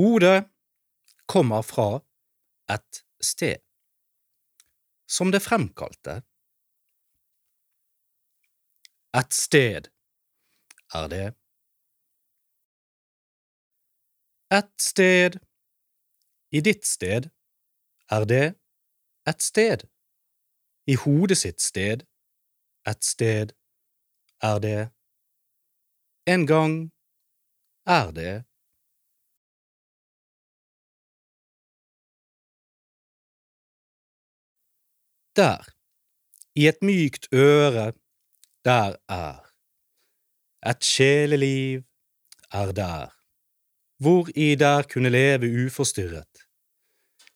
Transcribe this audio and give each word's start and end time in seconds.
Hodet 0.00 0.48
kommer 1.26 1.62
fra 1.62 2.00
et 2.72 3.00
sted, 3.20 3.58
som 5.04 5.28
det 5.34 5.42
fremkalte. 5.44 6.14
Et 9.20 9.36
sted 9.36 9.90
er 10.96 11.10
det. 11.12 11.26
Et 14.56 14.72
sted, 14.80 15.36
i 16.48 16.64
ditt 16.64 16.88
sted, 16.88 17.28
er 18.08 18.24
det 18.32 18.44
et 19.28 19.48
sted. 19.50 19.84
I 20.88 20.96
hodet 21.04 21.42
sitt 21.44 21.60
sted, 21.60 22.06
et 22.88 23.04
sted, 23.04 23.52
er 24.40 24.64
det. 24.64 24.80
En 26.24 26.46
gang 26.46 26.78
er 27.84 28.16
det. 28.16 28.36
Der, 35.36 35.62
i 36.54 36.66
et 36.68 36.82
mykt 36.82 37.28
øre, 37.32 37.92
der 38.64 38.96
er. 39.08 39.38
Et 40.70 40.84
sjeleliv 40.84 41.82
er 42.52 42.72
der, 42.72 43.14
hvor 44.02 44.28
i 44.34 44.54
der 44.54 44.82
kunne 44.82 45.08
leve 45.08 45.66
uforstyrret, 45.66 46.34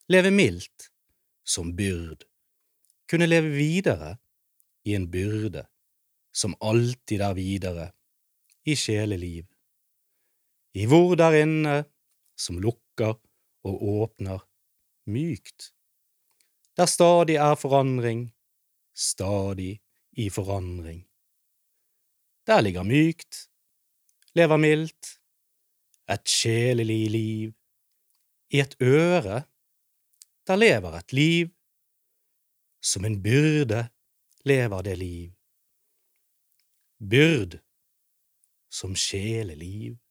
leve 0.09 0.31
mildt, 0.31 0.91
som 1.47 1.77
byrd, 1.77 2.25
kunne 3.11 3.27
leve 3.27 3.51
videre 3.51 4.17
i 4.85 4.95
en 4.95 5.11
byrde, 5.11 5.67
som 6.33 6.57
alltid 6.61 7.21
er 7.21 7.35
videre, 7.35 7.93
i 8.65 8.75
sjeleliv, 8.75 9.45
i 10.75 10.87
hvor 10.87 11.15
der 11.15 11.39
inne, 11.45 11.85
som 12.37 12.59
lukker 12.59 13.15
og 13.65 13.83
åpner, 13.83 14.43
mykt, 15.07 15.71
der 16.77 16.87
stadig 16.87 17.37
er 17.37 17.55
forandring, 17.55 18.35
stadig 18.95 19.81
i 20.13 20.31
forandring. 20.31 21.09
Der 22.47 22.61
ligger 22.61 22.83
mykt, 22.83 23.51
lever 24.35 24.57
mildt, 24.57 25.21
et 26.11 26.29
sjelelig 26.29 27.11
liv, 27.11 27.53
i 28.51 28.61
et 28.61 28.77
øre, 28.81 29.43
der 30.47 30.57
lever 30.57 30.93
et 30.93 31.13
liv, 31.13 31.49
som 32.83 33.05
en 33.05 33.23
byrde 33.23 33.89
lever 34.45 34.83
det 34.83 34.99
liv. 34.99 35.33
Byrd 37.11 37.61
som 38.71 38.97
sjeleliv. 38.97 40.04